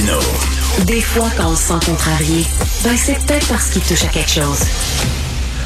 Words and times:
Martino. 0.00 0.18
Des 0.86 1.00
fois, 1.00 1.28
quand 1.36 1.50
on 1.50 1.56
se 1.56 1.64
sent 1.64 1.86
contrarié, 1.86 2.44
ben 2.84 2.96
c'est 2.96 3.18
peut-être 3.26 3.48
parce 3.48 3.70
qu'il 3.70 3.82
touche 3.82 4.04
à 4.04 4.08
quelque 4.08 4.30
chose. 4.30 4.60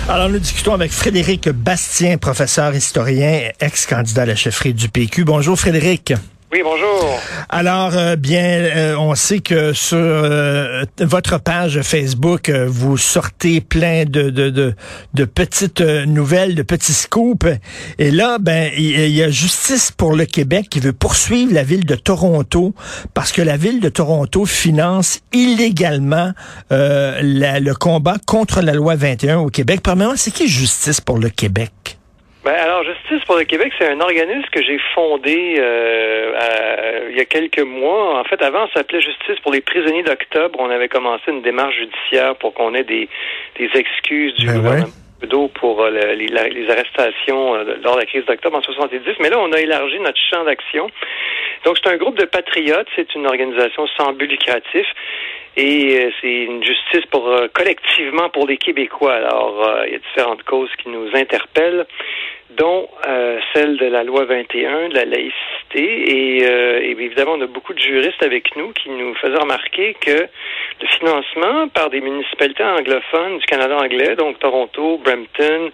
Alors, 0.08 0.28
nous 0.28 0.38
discutons 0.38 0.74
avec 0.74 0.92
Frédéric 0.92 1.48
Bastien, 1.48 2.18
professeur 2.18 2.74
historien, 2.74 3.50
ex-candidat 3.60 4.22
à 4.22 4.26
la 4.26 4.36
chefferie 4.36 4.74
du 4.74 4.88
PQ. 4.88 5.24
Bonjour 5.24 5.58
Frédéric. 5.58 6.12
Oui, 6.54 6.60
bonjour. 6.62 7.20
Alors, 7.48 7.96
euh, 7.96 8.14
bien, 8.14 8.44
euh, 8.44 8.96
on 8.96 9.16
sait 9.16 9.40
que 9.40 9.72
sur 9.72 9.98
euh, 9.98 10.84
votre 11.00 11.40
page 11.40 11.82
Facebook, 11.82 12.48
vous 12.48 12.96
sortez 12.96 13.60
plein 13.60 14.04
de, 14.04 14.30
de, 14.30 14.72
de, 15.14 15.24
petites 15.24 15.80
nouvelles, 15.80 16.54
de 16.54 16.62
petits 16.62 16.92
scoops. 16.92 17.48
Et 17.98 18.12
là, 18.12 18.38
ben, 18.38 18.70
il 18.76 19.10
y, 19.10 19.24
a 19.24 19.30
Justice 19.30 19.90
pour 19.90 20.14
le 20.14 20.26
Québec 20.26 20.68
qui 20.70 20.78
veut 20.78 20.92
poursuivre 20.92 21.52
la 21.52 21.64
ville 21.64 21.86
de 21.86 21.96
Toronto 21.96 22.72
parce 23.14 23.32
que 23.32 23.42
la 23.42 23.56
ville 23.56 23.80
de 23.80 23.88
Toronto 23.88 24.46
finance 24.46 25.22
illégalement 25.32 26.34
le 26.70 27.72
combat 27.72 28.18
contre 28.24 28.60
la 28.60 28.74
loi 28.74 28.94
21 28.94 29.38
au 29.38 29.48
Québec. 29.48 29.80
Premièrement, 29.82 30.14
c'est 30.16 30.30
qui 30.30 30.46
Justice 30.46 31.00
pour 31.00 31.18
le 31.18 31.30
Québec? 31.30 31.98
Ben, 32.44 32.52
alors, 32.52 32.84
Justice 32.84 33.24
pour 33.24 33.36
le 33.36 33.44
Québec, 33.44 33.72
c'est 33.78 33.88
un 33.88 34.00
organisme 34.00 34.48
que 34.52 34.62
j'ai 34.62 34.78
fondé 34.94 35.54
euh, 35.58 37.08
il 37.10 37.16
y 37.16 37.20
a 37.20 37.24
quelques 37.24 37.60
mois. 37.60 38.20
En 38.20 38.24
fait, 38.24 38.42
avant, 38.42 38.66
ça 38.68 38.80
s'appelait 38.80 39.00
Justice 39.00 39.40
pour 39.42 39.50
les 39.50 39.62
prisonniers 39.62 40.02
d'octobre. 40.02 40.58
On 40.60 40.68
avait 40.68 40.88
commencé 40.88 41.22
une 41.28 41.40
démarche 41.40 41.74
judiciaire 41.76 42.36
pour 42.36 42.52
qu'on 42.52 42.74
ait 42.74 42.84
des, 42.84 43.08
des 43.56 43.70
excuses 43.74 44.34
du 44.34 44.46
ben 44.46 44.56
gouvernement 44.56 44.92
pour 45.54 45.82
euh, 45.82 45.90
les, 45.90 46.26
les, 46.26 46.70
arrestations 46.70 47.54
euh, 47.54 47.76
lors 47.82 47.94
de 47.94 48.00
la 48.00 48.06
crise 48.06 48.24
d'octobre 48.26 48.58
en 48.58 48.62
70. 48.62 49.00
Mais 49.20 49.30
là, 49.30 49.38
on 49.38 49.52
a 49.52 49.60
élargi 49.60 49.98
notre 50.00 50.18
champ 50.30 50.44
d'action. 50.44 50.88
Donc, 51.64 51.78
c'est 51.82 51.90
un 51.90 51.96
groupe 51.96 52.18
de 52.18 52.24
patriotes. 52.24 52.88
C'est 52.96 53.14
une 53.14 53.26
organisation 53.26 53.86
sans 53.96 54.12
but 54.12 54.26
lucratif. 54.26 54.86
Et 55.56 55.98
euh, 55.98 56.10
c'est 56.20 56.44
une 56.44 56.62
justice 56.64 57.06
pour 57.10 57.30
collectivement 57.54 58.28
pour 58.30 58.46
les 58.46 58.56
Québécois. 58.56 59.14
Alors, 59.14 59.84
il 59.86 59.92
y 59.92 59.96
a 59.96 59.98
différentes 59.98 60.42
causes 60.42 60.70
qui 60.82 60.88
nous 60.88 61.08
interpellent 61.14 61.86
dont 62.50 62.88
euh, 63.06 63.38
celle 63.52 63.76
de 63.76 63.86
la 63.86 64.04
loi 64.04 64.24
21, 64.24 64.90
de 64.90 64.94
la 64.94 65.04
laïcité. 65.04 65.34
Et, 65.74 66.44
euh, 66.44 66.80
évidemment, 66.80 67.32
on 67.32 67.40
a 67.40 67.46
beaucoup 67.46 67.74
de 67.74 67.80
juristes 67.80 68.22
avec 68.22 68.54
nous 68.56 68.72
qui 68.72 68.90
nous 68.90 69.14
faisaient 69.14 69.38
remarquer 69.38 69.94
que 70.00 70.28
le 70.80 70.86
financement 70.98 71.68
par 71.68 71.90
des 71.90 72.00
municipalités 72.00 72.62
anglophones 72.62 73.38
du 73.38 73.46
Canada 73.46 73.76
anglais, 73.76 74.14
donc 74.16 74.38
Toronto, 74.38 74.98
Brampton, 74.98 75.70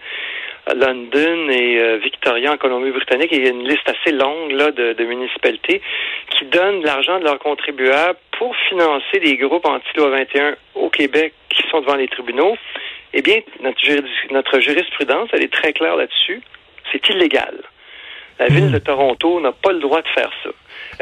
London 0.75 1.49
et 1.49 1.79
euh, 1.79 1.97
Victoria 1.97 2.53
en 2.53 2.57
Colombie-Britannique, 2.57 3.29
il 3.31 3.43
y 3.43 3.47
a 3.47 3.51
une 3.51 3.67
liste 3.67 3.87
assez 3.87 4.15
longue 4.15 4.51
là, 4.51 4.71
de, 4.71 4.93
de 4.93 5.03
municipalités 5.03 5.81
qui 6.29 6.45
donnent 6.45 6.83
l'argent 6.83 7.19
de 7.19 7.25
leurs 7.25 7.39
contribuables 7.39 8.17
pour 8.37 8.55
financer 8.69 9.19
des 9.19 9.37
groupes 9.37 9.65
anti-loi 9.65 10.09
21 10.09 10.55
au 10.75 10.89
Québec 10.89 11.33
qui 11.49 11.63
sont 11.69 11.81
devant 11.81 11.95
les 11.95 12.07
tribunaux. 12.07 12.55
Eh 13.13 13.21
bien, 13.21 13.39
notre 13.59 14.59
jurisprudence, 14.59 15.29
elle 15.33 15.43
est 15.43 15.51
très 15.51 15.73
claire 15.73 15.97
là-dessus 15.97 16.41
c'est 16.91 17.09
illégal. 17.09 17.55
La 18.39 18.47
ville 18.47 18.69
hmm. 18.69 18.71
de 18.71 18.79
Toronto 18.79 19.39
n'a 19.39 19.51
pas 19.51 19.71
le 19.71 19.79
droit 19.79 20.01
de 20.01 20.07
faire 20.07 20.31
ça. 20.43 20.49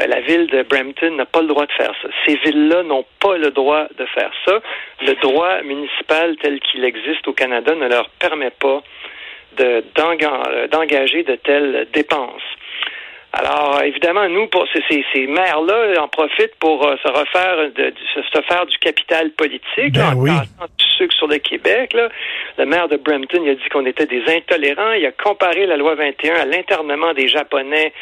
Euh, 0.00 0.06
la 0.06 0.20
ville 0.20 0.46
de 0.48 0.62
Brampton 0.62 1.12
n'a 1.12 1.26
pas 1.26 1.40
le 1.40 1.48
droit 1.48 1.66
de 1.66 1.72
faire 1.72 1.92
ça. 2.02 2.08
Ces 2.26 2.36
villes-là 2.36 2.82
n'ont 2.82 3.06
pas 3.18 3.36
le 3.38 3.50
droit 3.50 3.86
de 3.98 4.04
faire 4.06 4.30
ça. 4.46 4.60
Le 5.00 5.14
droit 5.22 5.62
municipal 5.62 6.36
tel 6.42 6.60
qu'il 6.60 6.84
existe 6.84 7.26
au 7.28 7.32
Canada 7.32 7.74
ne 7.74 7.88
leur 7.88 8.08
permet 8.10 8.50
pas 8.50 8.82
d'engager 9.56 11.22
de 11.24 11.34
telles 11.36 11.88
dépenses. 11.92 12.42
Alors, 13.32 13.80
évidemment, 13.84 14.28
nous, 14.28 14.48
pour 14.48 14.66
ces, 14.72 15.04
ces, 15.12 15.26
maires-là, 15.26 16.02
en 16.02 16.08
profitent 16.08 16.56
pour 16.58 16.84
euh, 16.84 16.96
se 17.02 17.08
refaire, 17.08 17.70
de, 17.72 17.94
se 18.32 18.42
faire 18.42 18.66
du 18.66 18.76
capital 18.78 19.30
politique, 19.30 19.94
ben 19.94 20.14
en 20.60 20.66
le 21.30 21.38
Québec. 21.38 21.92
Là. 21.92 22.08
Le 22.58 22.66
maire 22.66 22.88
de 22.88 22.96
Brampton, 22.96 23.40
il 23.42 23.50
a 23.50 23.54
dit 23.54 23.68
qu'on 23.72 23.86
était 23.86 24.06
des 24.06 24.22
intolérants. 24.28 24.92
Il 24.92 25.06
a 25.06 25.12
comparé 25.12 25.66
la 25.66 25.76
loi 25.76 25.94
21 25.94 26.34
à 26.34 26.44
l'internement 26.44 27.14
des 27.14 27.28
Japonais 27.28 27.92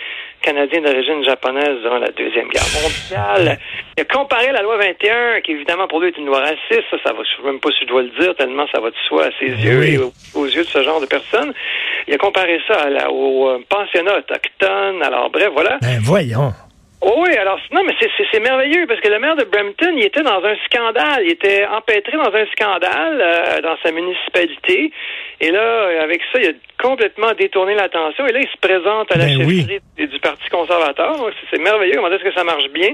canadiens 0.43 0.81
d'origine 0.81 1.25
japonaise 1.25 1.81
durant 1.83 1.99
la 1.99 2.11
Deuxième 2.11 2.49
Guerre 2.49 2.63
mondiale. 2.83 3.59
Il 3.97 4.03
a 4.03 4.05
comparé 4.05 4.53
la 4.53 4.63
loi 4.63 4.77
21, 4.79 5.41
qui 5.41 5.53
évidemment 5.53 5.89
pour 5.89 6.01
lui 6.01 6.09
est 6.09 6.17
une 6.17 6.27
loi 6.27 6.41
raciste. 6.41 6.85
Ça, 6.91 6.97
ça 7.05 7.13
va, 7.13 7.23
je 7.23 7.37
sais 7.37 7.47
même 7.47 7.61
pas 7.61 7.71
si 7.71 7.81
je 7.83 7.87
dois 7.87 8.03
le 8.03 8.11
dire, 8.21 8.35
tellement 8.37 8.67
ça 8.73 8.81
va 8.81 8.91
de 8.91 8.97
soi 9.09 9.27
à 9.27 9.31
ses 9.39 9.47
yeux 9.47 9.85
et 9.85 9.99
aux, 9.99 10.47
yeux 10.47 10.63
de 10.63 10.69
ce 10.69 10.83
genre 10.83 11.01
de 11.01 11.07
personnes. 11.07 11.53
Il 12.07 12.15
a 12.15 12.19
comparé 12.19 12.61
ça 12.67 12.75
à 12.83 12.91
la, 12.91 13.11
au 13.11 13.49
euh, 13.49 13.59
pensionnat 13.69 14.19
autochtone. 14.19 15.03
Alors 15.03 15.31
bref, 15.31 15.51
voilà. 15.53 15.79
Ben 15.83 15.99
voyons. 16.01 16.53
Oui, 17.01 17.37
alors 17.37 17.61
non, 17.71 17.85
mais 17.85 17.95
c'est 18.01 18.41
merveilleux 18.41 18.87
parce 18.89 19.01
que 19.01 19.09
le 19.09 19.21
maire 19.21 19.37
de 19.37 19.45
Brampton, 19.45 19.95
il 19.97 20.05
était 20.05 20.23
dans 20.23 20.43
un 20.43 20.57
scandale, 20.67 21.23
il 21.25 21.31
était 21.31 21.65
empêtré 21.67 22.17
dans 22.17 22.35
un 22.35 22.47
scandale 22.47 23.21
euh, 23.21 23.61
dans 23.61 23.77
sa 23.85 23.93
municipalité. 23.93 24.91
Et 25.41 25.53
là, 25.53 26.03
avec 26.03 26.21
ça, 26.33 26.41
il 26.41 26.49
a 26.49 26.53
complètement 26.83 27.33
détourné 27.39 27.77
l'attention. 27.77 28.27
Et 28.27 28.33
là, 28.33 28.41
il 28.41 28.49
se 28.49 28.57
présente 28.61 29.13
à 29.15 29.19
la 29.19 29.27
ben 29.27 29.39
chefferie 29.39 29.81
du 29.97 30.19
Parti 30.19 30.49
conservateur. 30.51 31.15
C'est 31.51 31.61
merveilleux 31.61 31.95
comment 31.95 32.11
est-ce 32.11 32.25
que 32.25 32.35
ça 32.35 32.43
marche 32.43 32.69
bien? 32.71 32.91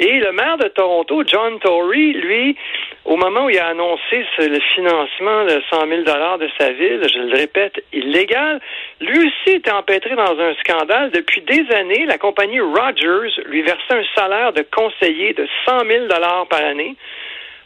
Et 0.00 0.18
le 0.18 0.32
maire 0.32 0.58
de 0.58 0.66
Toronto, 0.68 1.22
John 1.24 1.60
Tory, 1.60 2.14
lui, 2.14 2.56
au 3.06 3.16
moment 3.16 3.44
où 3.44 3.50
il 3.50 3.58
a 3.58 3.68
annoncé 3.68 4.24
le 4.38 4.58
financement 4.74 5.44
de 5.44 5.62
100 5.70 5.86
000 5.88 6.02
de 6.02 6.48
sa 6.58 6.72
ville, 6.72 7.02
je 7.12 7.18
le 7.20 7.36
répète, 7.36 7.82
illégal, 7.92 8.60
lui 9.00 9.18
aussi 9.18 9.56
était 9.56 9.70
empêtré 9.70 10.16
dans 10.16 10.38
un 10.38 10.54
scandale. 10.54 11.10
Depuis 11.12 11.40
des 11.42 11.72
années, 11.74 12.04
la 12.06 12.18
compagnie 12.18 12.60
Rogers 12.60 13.40
lui 13.46 13.62
versait 13.62 13.94
un 13.94 14.04
salaire 14.16 14.52
de 14.52 14.62
conseiller 14.74 15.34
de 15.34 15.46
100 15.66 15.86
000 15.86 16.06
par 16.50 16.60
année, 16.60 16.96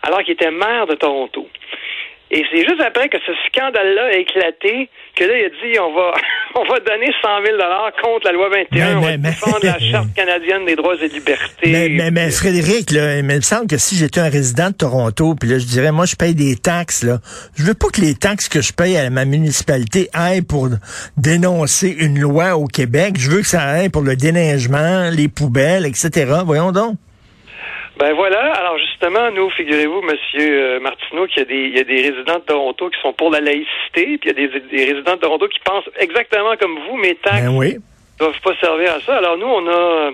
alors 0.02 0.22
qu'il 0.22 0.34
était 0.34 0.50
maire 0.50 0.86
de 0.86 0.94
Toronto. 0.94 1.48
Et 2.32 2.44
c'est 2.50 2.64
juste 2.64 2.80
après 2.80 3.08
que 3.08 3.18
ce 3.26 3.32
scandale-là 3.48 4.04
a 4.04 4.12
éclaté 4.12 4.88
que 5.16 5.24
là, 5.24 5.36
il 5.36 5.44
a 5.46 5.48
dit 5.48 5.78
on 5.80 5.92
va 5.94 6.14
on 6.54 6.64
va 6.64 6.78
donner 6.80 7.10
100 7.22 7.28
000 7.44 7.58
contre 8.02 8.26
la 8.26 8.32
loi 8.32 8.48
21, 8.48 8.98
on 8.98 9.00
va 9.00 9.16
défendre 9.16 9.58
la 9.64 9.78
Charte 9.78 10.12
canadienne 10.16 10.64
des 10.64 10.76
droits 10.76 10.94
et 10.94 11.08
libertés. 11.08 11.70
Mais, 11.70 12.10
mais, 12.10 12.30
Frédéric, 12.30 12.92
là, 12.92 13.18
il 13.18 13.24
me 13.24 13.40
semble 13.40 13.66
que 13.66 13.78
si 13.78 13.96
j'étais 13.96 14.20
un 14.20 14.28
résident 14.28 14.70
de 14.70 14.74
Toronto, 14.74 15.34
puis 15.34 15.48
là, 15.48 15.58
je 15.58 15.66
dirais, 15.66 15.92
moi, 15.92 16.06
je 16.06 16.16
paye 16.16 16.34
des 16.34 16.56
taxes, 16.56 17.02
là. 17.02 17.18
Je 17.56 17.64
veux 17.64 17.74
pas 17.74 17.88
que 17.88 18.00
les 18.00 18.14
taxes 18.14 18.48
que 18.48 18.60
je 18.60 18.72
paye 18.72 18.96
à 18.96 19.10
ma 19.10 19.24
municipalité 19.24 20.08
aillent 20.12 20.42
pour 20.42 20.68
dénoncer 21.16 21.88
une 21.98 22.20
loi 22.20 22.56
au 22.56 22.66
Québec. 22.66 23.14
Je 23.18 23.30
veux 23.30 23.40
que 23.40 23.48
ça 23.48 23.62
aille 23.62 23.88
pour 23.88 24.02
le 24.02 24.16
déneigement, 24.16 25.10
les 25.10 25.28
poubelles, 25.28 25.86
etc. 25.86 26.32
Voyons 26.44 26.72
donc. 26.72 26.96
Ben 28.00 28.14
voilà. 28.14 28.54
Alors 28.54 28.78
justement, 28.78 29.30
nous, 29.30 29.50
figurez-vous, 29.50 30.00
Monsieur 30.00 30.76
euh, 30.76 30.80
Martineau, 30.80 31.26
qu'il 31.26 31.40
y 31.40 31.42
a 31.42 31.44
des, 31.44 31.54
il 31.54 31.76
y 31.76 31.80
a 31.80 31.84
des 31.84 32.00
résidents 32.00 32.38
de 32.38 32.44
Toronto 32.46 32.88
qui 32.88 32.98
sont 33.02 33.12
pour 33.12 33.30
la 33.30 33.40
laïcité, 33.40 34.16
puis 34.16 34.20
il 34.24 34.26
y 34.28 34.30
a 34.30 34.32
des, 34.32 34.60
des 34.60 34.84
résidents 34.92 35.16
de 35.16 35.20
Toronto 35.20 35.46
qui 35.48 35.60
pensent 35.60 35.90
exactement 35.98 36.56
comme 36.58 36.78
vous, 36.88 36.96
mais 36.96 37.14
taxes 37.16 37.42
ben 37.42 37.54
oui. 37.54 37.76
doivent 38.18 38.40
pas 38.40 38.56
servir 38.58 38.94
à 38.94 39.00
ça. 39.00 39.18
Alors 39.18 39.36
nous, 39.36 39.46
on 39.46 39.68
a 39.68 40.12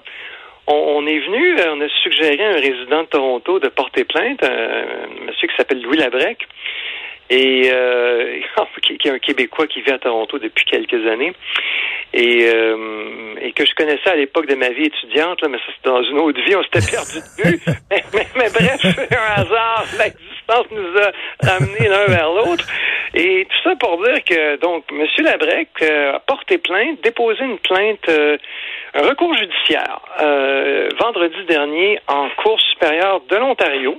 on, 0.67 1.07
est 1.07 1.21
venu, 1.21 1.57
on 1.69 1.81
a 1.81 1.89
suggéré 2.03 2.45
à 2.45 2.57
un 2.57 2.61
résident 2.61 3.03
de 3.03 3.09
Toronto 3.09 3.61
de 3.61 3.69
porter 3.69 4.03
plainte, 4.03 4.43
un 4.43 5.25
monsieur 5.25 5.47
qui 5.47 5.55
s'appelle 5.57 5.81
Louis 5.81 5.99
Labrec, 5.99 6.39
et 7.31 7.71
euh, 7.73 8.41
qui, 8.83 8.95
est 8.95 9.11
un 9.11 9.21
Québécois 9.21 9.69
qui 9.69 9.83
vit 9.83 9.93
à 9.93 9.99
Toronto 9.99 10.41
depuis 10.41 10.65
quelques 10.65 11.07
années 11.07 11.35
et, 12.13 12.51
euh, 12.53 13.06
et 13.47 13.53
que 13.53 13.65
je 13.65 13.75
connaissais 13.75 14.11
à 14.11 14.17
l'époque 14.17 14.47
de 14.47 14.57
ma 14.57 14.71
vie 14.71 14.87
étudiante, 14.87 15.41
là, 15.41 15.49
mais 15.49 15.59
ça 15.59 15.65
c'était 15.77 15.89
dans 15.89 16.03
une 16.03 16.19
autre 16.19 16.41
vie, 16.43 16.57
on 16.57 16.63
s'était 16.65 16.91
perdu 16.91 17.21
de 17.21 17.49
vue. 17.49 17.61
mais, 17.91 18.51
bref, 18.51 18.85
un 19.13 19.41
hasard, 19.41 19.85
l'existence 19.99 20.67
nous 20.73 21.01
a 21.01 21.55
amenés 21.55 21.89
l'un 21.89 22.07
vers 22.07 22.31
l'autre. 22.31 22.67
Et 23.15 23.47
tout 23.49 23.69
ça 23.71 23.77
pour 23.77 24.03
dire 24.03 24.23
que 24.25 24.57
donc 24.57 24.85
M. 24.91 25.07
Labrec 25.19 25.69
euh, 25.83 26.15
a 26.15 26.19
porté 26.21 26.59
plainte, 26.59 27.01
déposé 27.03 27.45
une 27.45 27.59
plainte, 27.59 28.09
euh, 28.09 28.37
un 28.95 29.03
recours 29.09 29.35
judiciaire 29.37 30.01
vendredi 30.99 31.45
dernier 31.49 32.01
en 32.09 32.29
Cour 32.43 32.61
supérieure 32.61 33.21
de 33.29 33.37
l'Ontario. 33.37 33.97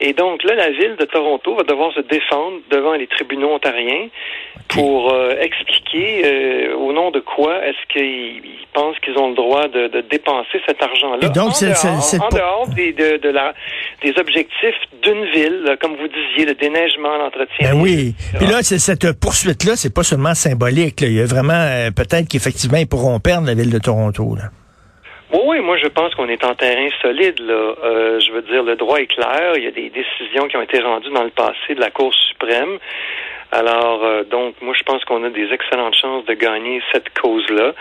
Et 0.00 0.14
donc 0.14 0.42
là, 0.44 0.54
la 0.54 0.70
ville 0.70 0.96
de 0.96 1.04
Toronto 1.04 1.54
va 1.54 1.62
devoir 1.62 1.92
se 1.92 2.00
défendre 2.00 2.60
devant 2.70 2.94
les 2.94 3.06
tribunaux 3.06 3.52
ontariens 3.52 4.08
pour 4.68 5.12
euh, 5.12 5.34
expliquer 5.38 6.22
euh, 6.24 6.74
au 6.76 6.92
nom 6.92 7.10
de 7.10 7.20
quoi 7.20 7.64
est-ce 7.66 7.86
qu'ils 7.88 8.59
pensent 8.72 8.98
qu'ils 9.00 9.16
ont 9.18 9.30
le 9.30 9.34
droit 9.34 9.68
de, 9.68 9.88
de 9.88 10.00
dépenser 10.02 10.60
cet 10.66 10.82
argent-là. 10.82 11.28
donc, 11.28 11.52
c'est 11.54 11.72
en 12.20 12.28
dehors 12.28 12.68
des, 12.68 12.92
de, 12.92 13.18
de 13.18 13.28
la, 13.28 13.54
des 14.02 14.14
objectifs 14.18 14.80
d'une 15.02 15.24
ville, 15.26 15.76
comme 15.80 15.96
vous 15.96 16.08
disiez, 16.08 16.46
le 16.46 16.54
déneigement, 16.54 17.16
l'entretien. 17.16 17.72
Ben 17.72 17.80
oui. 17.80 18.14
Puis 18.38 18.46
là, 18.46 18.62
cette 18.62 19.18
poursuite-là, 19.20 19.76
c'est 19.76 19.94
pas 19.94 20.02
seulement 20.02 20.34
symbolique. 20.34 21.00
Il 21.02 21.12
y 21.12 21.20
a 21.20 21.26
vraiment 21.26 21.52
euh, 21.54 21.90
peut-être 21.90 22.28
qu'effectivement 22.28 22.78
ils 22.78 22.86
pourront 22.88 23.18
perdre 23.20 23.46
la 23.46 23.54
ville 23.54 23.70
de 23.70 23.78
Toronto. 23.78 24.36
Là. 24.36 24.44
Oui, 25.32 25.60
moi 25.60 25.76
je 25.76 25.86
pense 25.86 26.14
qu'on 26.14 26.28
est 26.28 26.44
en 26.44 26.54
terrain 26.54 26.88
solide. 27.00 27.38
Là. 27.40 27.74
Euh, 27.84 28.20
je 28.20 28.32
veux 28.32 28.42
dire, 28.42 28.62
le 28.62 28.76
droit 28.76 28.98
est 28.98 29.06
clair. 29.06 29.52
Il 29.56 29.64
y 29.64 29.68
a 29.68 29.70
des 29.70 29.90
décisions 29.90 30.48
qui 30.48 30.56
ont 30.56 30.62
été 30.62 30.80
rendues 30.80 31.10
dans 31.14 31.22
le 31.24 31.30
passé 31.30 31.74
de 31.74 31.80
la 31.80 31.90
Cour 31.90 32.12
suprême. 32.14 32.78
Alors, 33.52 34.04
euh, 34.04 34.24
donc, 34.24 34.54
moi, 34.60 34.74
je 34.78 34.82
pense 34.84 35.04
qu'on 35.04 35.24
a 35.24 35.30
des 35.30 35.52
excellentes 35.52 35.96
chances 35.96 36.24
de 36.26 36.34
gagner 36.34 36.80
cette 36.92 37.10
cause-là. 37.18 37.74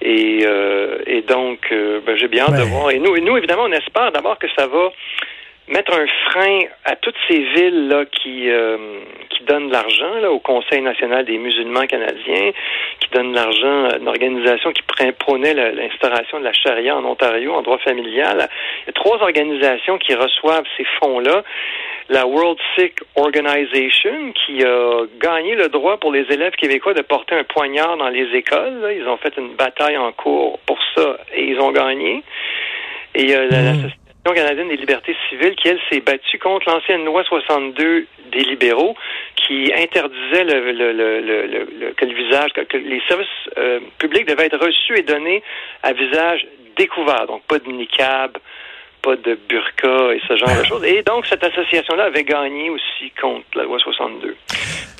Et, 0.00 0.40
euh, 0.44 0.98
et 1.06 1.22
donc, 1.22 1.60
euh, 1.70 2.00
ben, 2.04 2.16
j'ai 2.16 2.28
bien 2.28 2.44
hâte 2.44 2.58
de 2.58 2.64
voir. 2.64 2.90
Et 2.90 2.98
nous, 2.98 3.16
nous, 3.18 3.36
évidemment, 3.36 3.64
on 3.64 3.72
espère 3.72 4.10
d'abord 4.12 4.38
que 4.38 4.48
ça 4.56 4.66
va 4.66 4.92
mettre 5.68 5.92
un 5.92 6.06
frein 6.30 6.62
à 6.84 6.96
toutes 6.96 7.14
ces 7.28 7.38
villes 7.38 7.86
là 7.86 8.04
qui 8.04 8.50
qui 9.30 9.44
donnent 9.44 9.68
de 9.68 9.72
l'argent 9.72 10.14
là 10.20 10.32
au 10.32 10.40
Conseil 10.40 10.82
national 10.82 11.24
des 11.24 11.38
musulmans 11.38 11.86
canadiens, 11.86 12.50
qui 12.98 13.08
donnent 13.10 13.30
de 13.30 13.36
l'argent 13.36 13.84
à 13.90 13.96
une 13.98 14.08
organisation 14.08 14.72
qui 14.72 14.82
prônait 15.18 15.54
l'instauration 15.54 16.40
de 16.40 16.44
la 16.44 16.52
charia 16.52 16.96
en 16.96 17.04
Ontario 17.04 17.54
en 17.54 17.62
droit 17.62 17.78
familial. 17.78 18.48
Il 18.82 18.86
y 18.86 18.90
a 18.90 18.92
trois 18.92 19.22
organisations 19.22 19.98
qui 19.98 20.14
reçoivent 20.14 20.66
ces 20.76 20.84
fonds-là 21.00 21.44
la 22.12 22.26
World 22.26 22.58
Sikh 22.76 23.00
Organization 23.16 24.32
qui 24.34 24.62
a 24.62 25.04
gagné 25.18 25.54
le 25.54 25.68
droit 25.70 25.96
pour 25.96 26.12
les 26.12 26.26
élèves 26.30 26.52
québécois 26.52 26.92
de 26.92 27.00
porter 27.00 27.34
un 27.34 27.44
poignard 27.44 27.96
dans 27.96 28.10
les 28.10 28.28
écoles. 28.36 28.94
Ils 28.94 29.08
ont 29.08 29.16
fait 29.16 29.34
une 29.38 29.54
bataille 29.54 29.96
en 29.96 30.12
cours 30.12 30.58
pour 30.66 30.78
ça 30.94 31.16
et 31.34 31.44
ils 31.44 31.58
ont 31.58 31.72
gagné. 31.72 32.22
Et 33.14 33.22
il 33.22 33.30
y 33.30 33.34
a 33.34 33.46
l'Association 33.46 33.90
canadienne 34.34 34.68
des 34.68 34.76
libertés 34.76 35.16
civiles 35.30 35.56
qui, 35.56 35.68
elle, 35.68 35.80
s'est 35.90 36.00
battue 36.00 36.38
contre 36.38 36.68
l'ancienne 36.70 37.04
loi 37.06 37.24
62 37.24 38.06
des 38.30 38.40
libéraux 38.40 38.94
qui 39.36 39.72
interdisait 39.74 40.44
le, 40.44 40.72
le, 40.72 40.92
le, 40.92 41.92
que 41.92 42.04
le 42.04 42.14
visage, 42.14 42.52
que, 42.52 42.76
les 42.76 43.02
services 43.08 43.26
euh, 43.56 43.80
publics 43.98 44.26
devaient 44.26 44.46
être 44.46 44.64
reçus 44.64 44.98
et 44.98 45.02
donnés 45.02 45.42
à 45.82 45.94
visage 45.94 46.46
découvert. 46.76 47.26
Donc, 47.26 47.42
pas 47.44 47.58
de 47.58 47.68
niqab, 47.70 48.36
pas 49.02 49.16
de 49.16 49.38
burqa 49.48 50.14
et 50.14 50.20
ce 50.26 50.36
genre 50.36 50.56
de 50.56 50.64
choses. 50.64 50.84
Et 50.84 51.02
donc, 51.02 51.26
cette 51.26 51.44
association-là 51.44 52.04
avait 52.04 52.24
gagné 52.24 52.70
aussi 52.70 53.10
contre 53.20 53.44
la 53.54 53.64
loi 53.64 53.78
62 53.78 54.36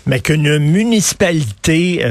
mais 0.06 0.20
qu'une 0.20 0.58
municipalité 0.58 2.00
euh, 2.02 2.08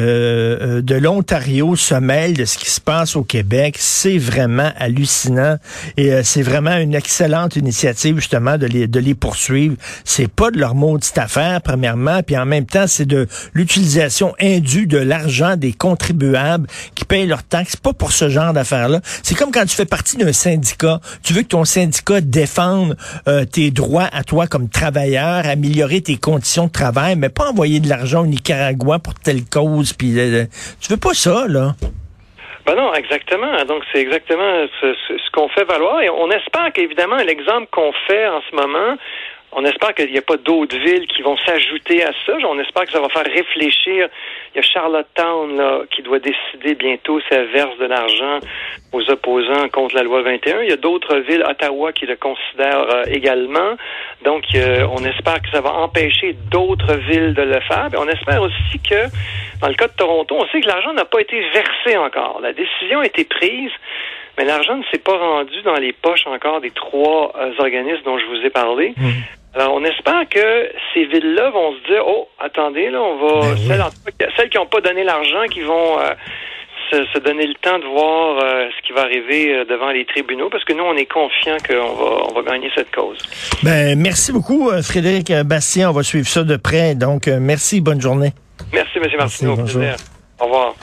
euh, 0.61 0.81
de 0.81 0.95
l'Ontario 0.95 1.75
se 1.75 1.95
mêle 1.95 2.33
de 2.33 2.45
ce 2.45 2.57
qui 2.57 2.69
se 2.69 2.79
passe 2.79 3.15
au 3.15 3.23
Québec, 3.23 3.75
c'est 3.77 4.17
vraiment 4.17 4.71
hallucinant 4.77 5.57
et 5.97 6.13
euh, 6.13 6.21
c'est 6.23 6.41
vraiment 6.41 6.77
une 6.77 6.95
excellente 6.95 7.55
initiative 7.55 8.15
justement 8.17 8.57
de 8.57 8.65
les 8.65 8.87
de 8.87 8.99
les 8.99 9.13
poursuivre. 9.13 9.75
C'est 10.05 10.29
pas 10.29 10.51
de 10.51 10.59
leur 10.59 10.73
maudite 10.73 11.17
affaire 11.17 11.61
premièrement, 11.61 12.23
puis 12.23 12.37
en 12.37 12.45
même 12.45 12.65
temps 12.65 12.87
c'est 12.87 13.05
de 13.05 13.27
l'utilisation 13.53 14.33
indue 14.39 14.87
de 14.87 14.97
l'argent 14.97 15.57
des 15.57 15.73
contribuables 15.73 16.67
qui 16.95 17.03
payent 17.03 17.27
leurs 17.27 17.43
taxes. 17.43 17.75
Pas 17.75 17.93
pour 17.93 18.13
ce 18.13 18.29
genre 18.29 18.53
d'affaires-là. 18.53 19.01
C'est 19.23 19.35
comme 19.35 19.51
quand 19.51 19.65
tu 19.65 19.75
fais 19.75 19.85
partie 19.85 20.17
d'un 20.17 20.33
syndicat, 20.33 21.01
tu 21.23 21.33
veux 21.33 21.41
que 21.41 21.47
ton 21.47 21.65
syndicat 21.65 22.21
défende 22.21 22.95
tes 23.51 23.71
droits 23.71 24.09
à 24.11 24.23
toi 24.23 24.47
comme 24.47 24.69
travailleur, 24.69 25.45
améliorer 25.45 26.01
tes 26.01 26.17
conditions 26.17 26.67
de 26.67 26.71
travail, 26.71 27.15
mais 27.15 27.29
pas 27.29 27.49
envoyer 27.49 27.80
de 27.81 27.89
l'argent 27.89 28.21
au 28.21 28.27
Nicaragua 28.27 28.99
pour 28.99 29.13
telle 29.15 29.43
cause, 29.45 29.93
puis 29.93 30.19
euh, 30.19 30.45
tu 30.79 30.89
veux 30.89 30.99
pas 30.99 31.13
ça, 31.13 31.45
là? 31.47 31.73
Ben 32.65 32.75
non, 32.75 32.93
exactement. 32.93 33.65
Donc, 33.65 33.83
c'est 33.91 33.99
exactement 33.99 34.67
ce, 34.79 34.93
ce 35.07 35.31
qu'on 35.31 35.49
fait 35.49 35.63
valoir. 35.63 36.01
Et 36.01 36.09
on 36.09 36.29
espère 36.29 36.71
qu'évidemment, 36.73 37.17
l'exemple 37.17 37.67
qu'on 37.71 37.91
fait 38.07 38.27
en 38.27 38.41
ce 38.49 38.55
moment, 38.55 38.97
on 39.53 39.65
espère 39.65 39.93
qu'il 39.93 40.11
n'y 40.11 40.17
a 40.17 40.21
pas 40.21 40.37
d'autres 40.37 40.77
villes 40.77 41.07
qui 41.07 41.21
vont 41.21 41.35
s'ajouter 41.45 42.03
à 42.03 42.11
ça. 42.25 42.33
On 42.47 42.57
espère 42.59 42.85
que 42.85 42.91
ça 42.91 43.01
va 43.01 43.09
faire 43.09 43.25
réfléchir. 43.25 44.07
Il 44.53 44.57
y 44.57 44.59
a 44.59 44.61
Charlottetown 44.61 45.57
là, 45.57 45.81
qui 45.93 46.01
doit 46.01 46.19
décider 46.19 46.75
bientôt 46.75 47.19
si 47.19 47.27
elle 47.31 47.47
verse 47.47 47.77
de 47.77 47.85
l'argent 47.85 48.39
aux 48.93 49.09
opposants 49.09 49.67
contre 49.69 49.95
la 49.95 50.03
loi 50.03 50.21
21. 50.21 50.61
Il 50.61 50.69
y 50.69 50.73
a 50.73 50.77
d'autres 50.77 51.17
villes, 51.17 51.43
Ottawa, 51.47 51.91
qui 51.91 52.05
le 52.05 52.15
considèrent 52.15 52.89
euh, 52.89 53.03
également. 53.07 53.75
Donc, 54.23 54.43
euh, 54.55 54.87
on 54.91 55.03
espère 55.03 55.41
que 55.41 55.49
ça 55.51 55.59
va 55.59 55.73
empêcher 55.73 56.33
d'autres 56.49 56.95
villes 57.09 57.33
de 57.33 57.41
le 57.41 57.59
faire. 57.61 57.89
Et 57.93 57.97
on 57.97 58.07
espère 58.07 58.41
aussi 58.41 58.79
que, 58.89 59.07
dans 59.59 59.67
le 59.67 59.75
cas 59.75 59.87
de 59.87 59.93
Toronto, 59.93 60.37
on 60.39 60.47
sait 60.47 60.61
que 60.61 60.67
l'argent 60.67 60.93
n'a 60.93 61.05
pas 61.05 61.19
été 61.19 61.41
versé 61.53 61.97
encore. 61.97 62.39
La 62.41 62.53
décision 62.53 63.01
a 63.01 63.05
été 63.05 63.25
prise, 63.25 63.71
mais 64.37 64.45
l'argent 64.45 64.77
ne 64.77 64.83
s'est 64.91 65.03
pas 65.03 65.17
rendu 65.17 65.61
dans 65.63 65.75
les 65.75 65.91
poches 65.91 66.25
encore 66.27 66.61
des 66.61 66.71
trois 66.71 67.33
euh, 67.37 67.51
organismes 67.59 68.03
dont 68.05 68.17
je 68.17 68.25
vous 68.27 68.45
ai 68.45 68.49
parlé. 68.49 68.93
Mmh. 68.95 69.09
Alors, 69.53 69.73
on 69.73 69.83
espère 69.83 70.27
que 70.29 70.69
ces 70.93 71.05
villes-là 71.05 71.49
vont 71.49 71.73
se 71.73 71.91
dire, 71.91 72.03
oh, 72.07 72.27
attendez, 72.39 72.89
là, 72.89 73.01
on 73.01 73.17
va, 73.17 73.55
ben 73.67 73.91
celles, 74.37 74.49
qui 74.49 74.57
n'ont 74.57 74.65
pas 74.65 74.79
donné 74.79 75.03
l'argent, 75.03 75.43
qui 75.51 75.59
vont 75.59 75.99
euh, 75.99 76.13
se, 76.91 77.19
donner 77.19 77.47
le 77.47 77.55
temps 77.55 77.77
de 77.77 77.85
voir 77.85 78.37
euh, 78.37 78.69
ce 78.77 78.87
qui 78.87 78.93
va 78.93 79.01
arriver 79.01 79.53
euh, 79.53 79.65
devant 79.65 79.89
les 79.89 80.05
tribunaux, 80.05 80.49
parce 80.49 80.63
que 80.63 80.71
nous, 80.71 80.83
on 80.83 80.95
est 80.95 81.05
confiants 81.05 81.57
qu'on 81.67 81.93
va, 81.93 82.27
on 82.29 82.33
va 82.33 82.49
gagner 82.49 82.71
cette 82.73 82.95
cause. 82.95 83.17
Ben, 83.61 83.99
merci 83.99 84.31
beaucoup, 84.31 84.71
Frédéric 84.81 85.33
Bastien. 85.45 85.89
On 85.89 85.93
va 85.93 86.03
suivre 86.03 86.27
ça 86.27 86.43
de 86.43 86.55
près. 86.55 86.95
Donc, 86.95 87.27
merci, 87.27 87.81
bonne 87.81 87.99
journée. 87.99 88.31
Merci, 88.71 88.99
M. 88.99 89.07
Martineau. 89.17 89.57
Au 90.39 90.45
revoir. 90.45 90.75